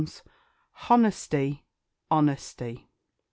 Honesty, 0.89 1.63
'Onesty. 2.09 2.89